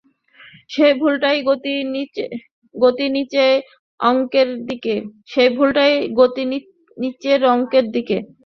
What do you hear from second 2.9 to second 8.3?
গতি নীচের অঙ্কের দিকে।